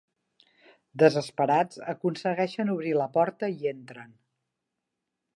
[1.01, 4.17] Desesperats aconsegueixen obrir la porta i entren.